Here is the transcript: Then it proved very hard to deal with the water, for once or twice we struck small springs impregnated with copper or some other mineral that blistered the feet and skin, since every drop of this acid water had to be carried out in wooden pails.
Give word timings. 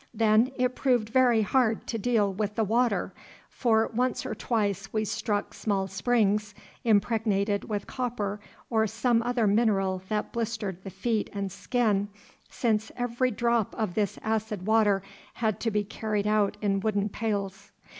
Then 0.15 0.51
it 0.55 0.73
proved 0.75 1.09
very 1.09 1.43
hard 1.43 1.85
to 1.85 1.99
deal 1.99 2.33
with 2.33 2.55
the 2.55 2.63
water, 2.63 3.13
for 3.51 3.85
once 3.93 4.25
or 4.25 4.33
twice 4.33 4.91
we 4.91 5.05
struck 5.05 5.53
small 5.53 5.87
springs 5.87 6.55
impregnated 6.83 7.65
with 7.65 7.85
copper 7.85 8.39
or 8.71 8.87
some 8.87 9.21
other 9.21 9.45
mineral 9.45 10.01
that 10.09 10.31
blistered 10.33 10.83
the 10.83 10.89
feet 10.89 11.29
and 11.33 11.51
skin, 11.51 12.07
since 12.49 12.91
every 12.97 13.29
drop 13.29 13.75
of 13.75 13.93
this 13.93 14.17
acid 14.23 14.65
water 14.65 15.03
had 15.35 15.59
to 15.59 15.69
be 15.69 15.83
carried 15.83 16.25
out 16.25 16.57
in 16.61 16.79
wooden 16.79 17.07
pails. 17.07 17.71